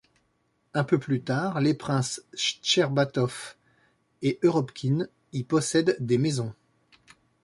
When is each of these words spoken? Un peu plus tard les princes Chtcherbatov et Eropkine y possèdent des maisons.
Un 0.73 0.83
peu 0.83 0.97
plus 0.97 1.21
tard 1.21 1.61
les 1.61 1.75
princes 1.75 2.23
Chtcherbatov 2.33 3.55
et 4.23 4.39
Eropkine 4.43 5.07
y 5.31 5.43
possèdent 5.43 5.95
des 5.99 6.17
maisons. 6.17 6.55